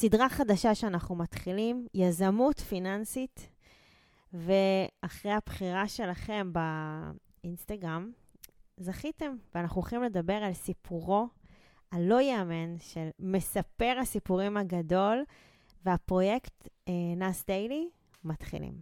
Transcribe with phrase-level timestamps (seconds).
[0.00, 3.48] סדרה חדשה שאנחנו מתחילים, יזמות פיננסית,
[4.32, 6.52] ואחרי הבחירה שלכם
[7.42, 8.10] באינסטגרם,
[8.76, 11.28] זכיתם, ואנחנו הולכים לדבר על סיפורו
[11.92, 15.24] הלא ייאמן של מספר הסיפורים הגדול,
[15.84, 17.88] והפרויקט אה, נאס דיילי
[18.24, 18.74] מתחילים.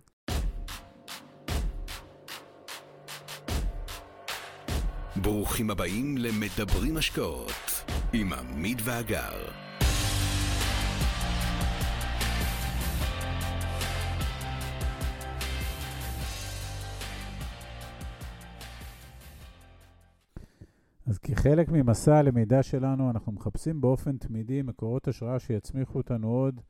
[5.16, 9.65] ברוכים הבאים למדברים השקעות עם עמית ואגר.
[21.06, 26.60] אז כחלק ממסע הלמידה שלנו, אנחנו מחפשים באופן תמידי מקורות השראה שיצמיחו אותנו עוד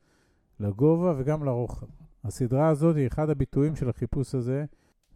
[0.59, 1.85] לגובה וגם לרוחב.
[2.23, 4.65] הסדרה הזאת היא אחד הביטויים של החיפוש הזה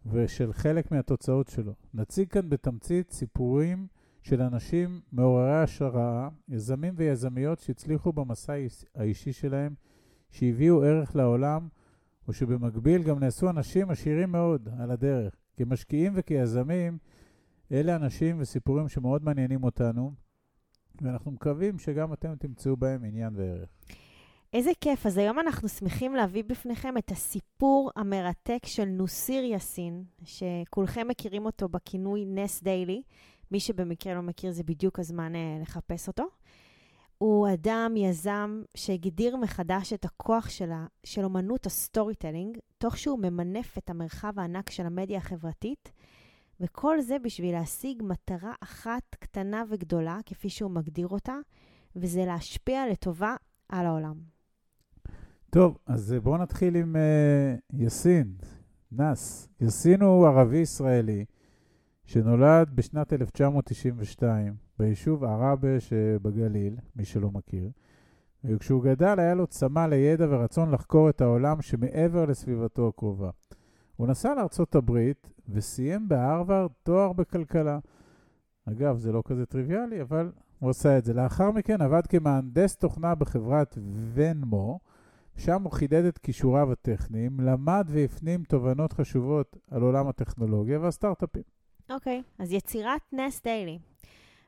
[0.06, 1.72] ושל חלק מהתוצאות שלו.
[1.94, 3.86] נציג כאן בתמצית סיפורים
[4.22, 8.54] של אנשים מעוררי השראה, יזמים ויזמיות שהצליחו במסע
[8.94, 9.74] האישי שלהם,
[10.30, 11.68] שהביאו ערך לעולם,
[12.28, 15.34] ושבמקביל גם נעשו אנשים עשירים מאוד על הדרך.
[15.56, 16.98] כמשקיעים וכיזמים,
[17.72, 20.12] אלה אנשים וסיפורים שמאוד מעניינים אותנו,
[21.00, 23.68] ואנחנו מקווים שגם אתם תמצאו בהם עניין וערך.
[24.52, 25.06] איזה כיף.
[25.06, 31.68] אז היום אנחנו שמחים להביא בפניכם את הסיפור המרתק של נוסיר יאסין, שכולכם מכירים אותו
[31.68, 33.02] בכינוי נס דיילי.
[33.50, 36.24] מי שבמקרה לא מכיר, זה בדיוק הזמן אה, לחפש אותו.
[37.18, 43.78] הוא אדם, יזם, שהגדיר מחדש את הכוח שלה, של אומנות ה storytelling, תוך שהוא ממנף
[43.78, 45.92] את המרחב הענק של המדיה החברתית,
[46.62, 51.36] וכל זה בשביל להשיג מטרה אחת קטנה וגדולה, כפי שהוא מגדיר אותה,
[51.96, 53.36] וזה להשפיע לטובה
[53.68, 54.14] על העולם.
[55.50, 58.34] טוב, אז בואו נתחיל עם uh, יאסין,
[58.92, 59.48] נס.
[59.60, 61.24] יאסין הוא ערבי-ישראלי
[62.04, 67.70] שנולד בשנת 1992 ביישוב עראבה שבגליל, מי שלא מכיר.
[68.44, 73.30] וכשהוא גדל היה לו צמא לידע ורצון לחקור את העולם שמעבר לסביבתו הקרובה.
[74.02, 77.78] הוא נסע לארצות הברית וסיים בהרווארד תואר בכלכלה.
[78.68, 81.12] אגב, זה לא כזה טריוויאלי, אבל הוא עושה את זה.
[81.14, 83.78] לאחר מכן עבד כמהנדס תוכנה בחברת
[84.14, 84.80] ונמו,
[85.36, 91.42] שם הוא חידד את כישוריו הטכניים, למד והפנים תובנות חשובות על עולם הטכנולוגיה והסטארט-אפים.
[91.90, 93.78] אוקיי, okay, אז יצירת נס דיילי.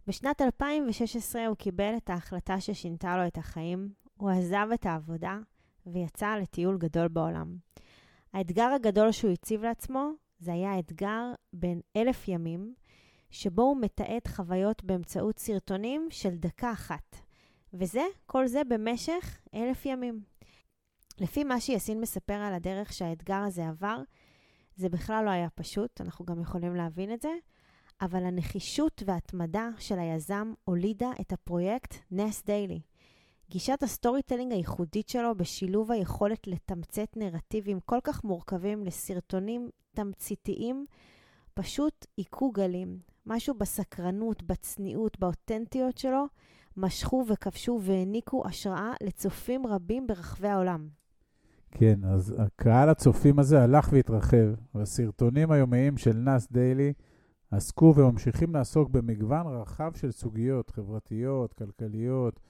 [0.06, 5.38] בשנת 2016 הוא קיבל את ההחלטה ששינתה לו את החיים, הוא עזב את העבודה
[5.86, 7.56] ויצא לטיול גדול בעולם.
[8.34, 12.74] האתגר הגדול שהוא הציב לעצמו זה היה אתגר בין אלף ימים,
[13.30, 17.16] שבו הוא מתעד חוויות באמצעות סרטונים של דקה אחת.
[17.74, 20.22] וזה, כל זה במשך אלף ימים.
[21.20, 24.02] לפי מה שיאסין מספר על הדרך שהאתגר הזה עבר,
[24.76, 27.32] זה בכלל לא היה פשוט, אנחנו גם יכולים להבין את זה,
[28.00, 32.80] אבל הנחישות וההתמדה של היזם הולידה את הפרויקט נס דיילי.
[33.50, 40.86] גישת ה storytelling הייחודית שלו בשילוב היכולת לתמצת נרטיבים כל כך מורכבים לסרטונים תמציתיים,
[41.54, 42.98] פשוט היכו גלים.
[43.26, 46.24] משהו בסקרנות, בצניעות, באותנטיות שלו,
[46.76, 50.88] משכו וכבשו והעניקו השראה לצופים רבים ברחבי העולם.
[51.70, 56.92] כן, אז הקהל הצופים הזה הלך והתרחב, והסרטונים היומיים של נאס דיילי
[57.50, 62.40] עסקו וממשיכים לעסוק במגוון רחב של סוגיות חברתיות, כלכליות,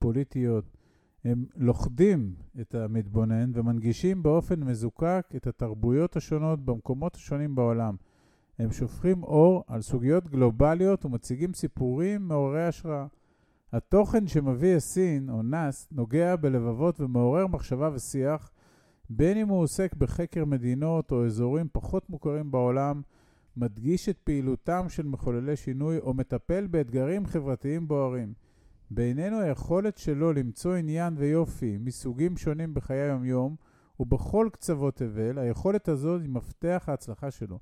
[0.00, 0.64] פוליטיות.
[1.24, 7.96] הם לוכדים את המתבונן ומנגישים באופן מזוקק את התרבויות השונות במקומות השונים בעולם.
[8.58, 13.06] הם שופכים אור על סוגיות גלובליות ומציגים סיפורים מעוררי השראה.
[13.72, 18.50] התוכן שמביא הסין, או נאס, נוגע בלבבות ומעורר מחשבה ושיח,
[19.10, 23.02] בין אם הוא עוסק בחקר מדינות או אזורים פחות מוכרים בעולם,
[23.56, 28.32] מדגיש את פעילותם של מחוללי שינוי או מטפל באתגרים חברתיים בוערים.
[28.90, 33.56] בעינינו היכולת שלו למצוא עניין ויופי מסוגים שונים בחיי היום-יום
[34.00, 37.58] ובכל קצוות תבל, היכולת הזאת היא מפתח ההצלחה שלו.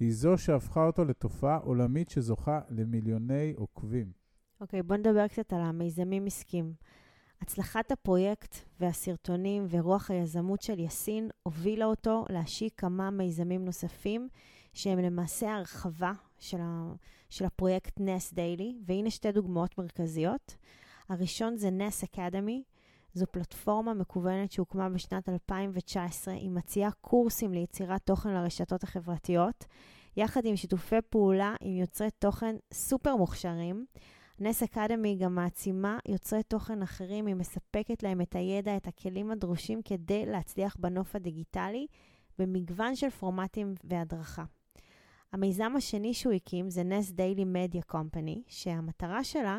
[0.00, 4.12] היא זו שהפכה אותו לתופעה עולמית שזוכה למיליוני עוקבים.
[4.60, 6.72] אוקיי, okay, בוא נדבר קצת על המיזמים עסקים.
[7.40, 14.28] הצלחת הפרויקט והסרטונים ורוח היזמות של יאסין הובילה אותו להשיק כמה מיזמים נוספים,
[14.72, 16.92] שהם למעשה הרחבה של, ה,
[17.28, 20.56] של הפרויקט נס דיילי, והנה שתי דוגמאות מרכזיות.
[21.08, 22.62] הראשון זה נס אקדמי,
[23.14, 29.64] זו פלטפורמה מקוונת שהוקמה בשנת 2019, היא מציעה קורסים ליצירת תוכן לרשתות החברתיות,
[30.16, 33.86] יחד עם שיתופי פעולה עם יוצרי תוכן סופר מוכשרים.
[34.38, 39.82] נס אקדמי גם מעצימה יוצרי תוכן אחרים, היא מספקת להם את הידע, את הכלים הדרושים
[39.82, 41.86] כדי להצליח בנוף הדיגיטלי
[42.38, 44.44] במגוון של פורמטים והדרכה.
[45.32, 49.58] המיזם השני שהוא הקים זה נס דיילי מדיה קומפני, שהמטרה שלה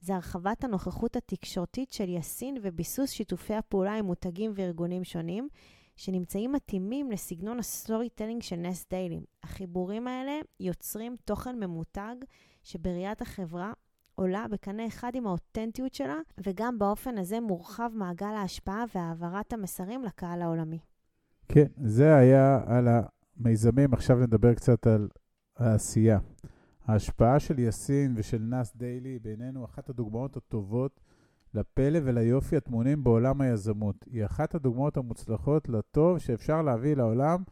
[0.00, 5.48] זה הרחבת הנוכחות התקשורתית של יאסין וביסוס שיתופי הפעולה עם מותגים וארגונים שונים,
[5.96, 9.24] שנמצאים מתאימים לסגנון ה storytelling של נס דיילי.
[9.42, 12.14] החיבורים האלה יוצרים תוכן ממותג
[12.62, 13.72] שבראיית החברה
[14.14, 20.42] עולה בקנה אחד עם האותנטיות שלה, וגם באופן הזה מורחב מעגל ההשפעה והעברת המסרים לקהל
[20.42, 20.78] העולמי.
[21.48, 22.88] כן, זה היה על
[23.44, 23.92] המיזמים.
[23.92, 25.08] עכשיו נדבר קצת על
[25.56, 26.18] העשייה.
[26.84, 31.00] ההשפעה של יאסין ושל נאס דיילי בעינינו אחת הדוגמאות הטובות
[31.54, 34.04] לפלא וליופי הטמונים בעולם היזמות.
[34.10, 37.42] היא אחת הדוגמאות המוצלחות לטוב שאפשר להביא לעולם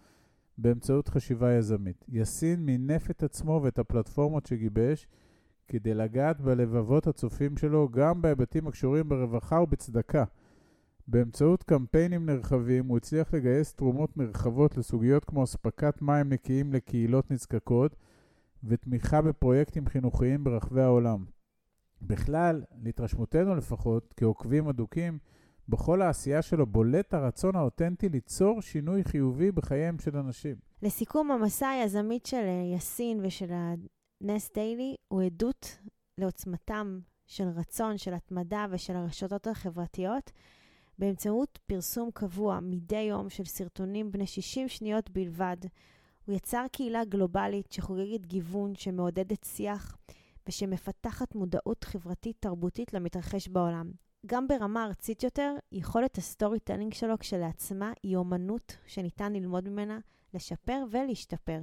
[0.58, 2.04] באמצעות חשיבה יזמית.
[2.08, 5.06] יאסין מינף את עצמו ואת הפלטפורמות שגיבש
[5.68, 10.24] כדי לגעת בלבבות הצופים שלו גם בהיבטים הקשורים ברווחה ובצדקה.
[11.10, 17.96] באמצעות קמפיינים נרחבים הוא הצליח לגייס תרומות נרחבות לסוגיות כמו אספקת מים נקיים לקהילות נזקקות
[18.64, 21.24] ותמיכה בפרויקטים חינוכיים ברחבי העולם.
[22.02, 25.18] בכלל, להתרשמותנו לפחות, כעוקבים אדוקים,
[25.68, 30.56] בכל העשייה שלו בולט הרצון האותנטי ליצור שינוי חיובי בחייהם של אנשים.
[30.82, 33.52] לסיכום, המסע היזמית של יאסין ושל
[34.20, 35.78] נס דיילי הוא עדות
[36.18, 40.32] לעוצמתם של רצון, של התמדה ושל הרשתות החברתיות,
[41.00, 45.56] באמצעות פרסום קבוע מדי יום של סרטונים בני 60 שניות בלבד.
[46.26, 49.96] הוא יצר קהילה גלובלית שחוגגת גיוון, שמעודדת שיח
[50.48, 53.90] ושמפתחת מודעות חברתית-תרבותית למתרחש בעולם.
[54.26, 59.98] גם ברמה ארצית יותר, יכולת ה storytelling שלו כשלעצמה היא אומנות שניתן ללמוד ממנה,
[60.34, 61.60] לשפר ולהשתפר.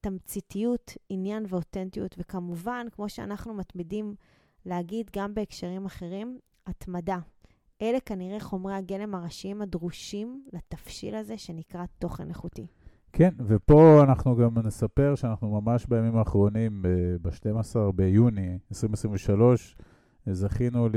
[0.00, 4.14] תמציתיות, עניין ואותנטיות, וכמובן, כמו שאנחנו מתמידים
[4.66, 7.18] להגיד גם בהקשרים אחרים, התמדה.
[7.82, 12.66] אלה כנראה חומרי הגלם הראשיים הדרושים לתבשיל הזה שנקרא תוכן איכותי.
[13.12, 16.82] כן, ופה אנחנו גם נספר שאנחנו ממש בימים האחרונים,
[17.22, 19.76] ב-12 ביוני 2023,
[20.26, 20.88] זכינו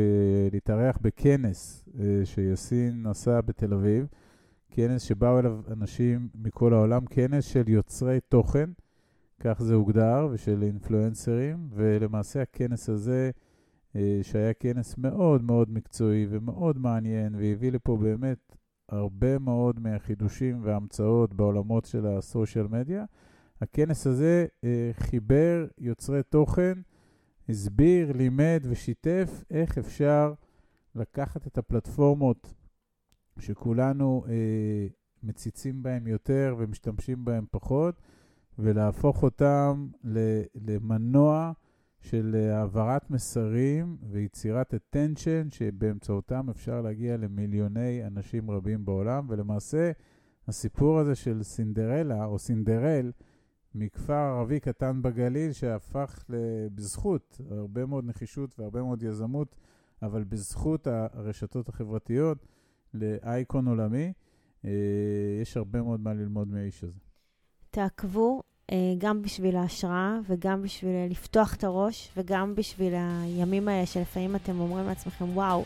[0.51, 4.07] להתארח בכנס אה, שיאסין עשה בתל אביב,
[4.71, 8.69] כנס שבאו אליו אנשים מכל העולם, כנס של יוצרי תוכן,
[9.39, 13.52] כך זה הוגדר, ושל אינפלואנסרים, ולמעשה הכנס הזה, אה,
[14.21, 18.55] שהיה כנס מאוד מאוד מקצועי ומאוד מעניין, והביא לפה באמת
[18.89, 23.05] הרבה מאוד מהחידושים וההמצאות בעולמות של הסושיאל מדיה.
[23.61, 26.73] הכנס הזה אה, חיבר יוצרי תוכן,
[27.49, 30.33] הסביר, לימד ושיתף איך אפשר
[30.95, 32.53] לקחת את הפלטפורמות
[33.39, 34.87] שכולנו אה,
[35.23, 38.01] מציצים בהן יותר ומשתמשים בהן פחות,
[38.59, 39.87] ולהפוך אותם
[40.55, 41.51] למנוע
[42.03, 49.25] של העברת מסרים ויצירת attention שבאמצעותם אפשר להגיע למיליוני אנשים רבים בעולם.
[49.29, 49.91] ולמעשה,
[50.47, 53.11] הסיפור הזה של סינדרלה או סינדרל,
[53.75, 56.23] מכפר ערבי קטן בגליל שהפך
[56.75, 59.55] בזכות הרבה מאוד נחישות והרבה מאוד יזמות,
[60.01, 62.45] אבל בזכות הרשתות החברתיות,
[62.93, 64.13] לאייקון עולמי.
[64.65, 64.71] אה,
[65.41, 66.99] יש הרבה מאוד מה ללמוד מהאיש הזה.
[67.71, 68.52] תעקבו אה,
[68.97, 74.87] גם בשביל ההשראה וגם בשביל לפתוח את הראש וגם בשביל הימים האלה שלפעמים אתם אומרים
[74.87, 75.63] לעצמכם, וואו,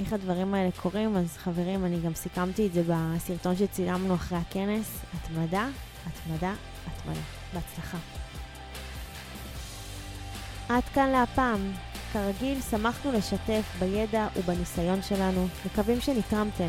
[0.00, 1.16] איך הדברים האלה קורים.
[1.16, 5.00] אז חברים, אני גם סיכמתי את זה בסרטון שצילמנו אחרי הכנס.
[5.14, 5.68] התמדה,
[6.06, 6.54] התמדה,
[6.86, 7.20] התמדה.
[7.54, 7.98] בהצלחה.
[10.68, 11.72] עד כאן להפעם.
[12.12, 15.46] כרגיל, שמחנו לשתף בידע ובניסיון שלנו.
[15.66, 16.68] מקווים שנתרמתם.